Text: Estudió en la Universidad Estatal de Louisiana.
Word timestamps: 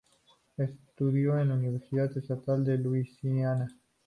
Estudió 0.57 1.37
en 1.37 1.49
la 1.49 1.53
Universidad 1.53 2.11
Estatal 2.17 2.65
de 2.65 2.79
Louisiana. 2.79 3.67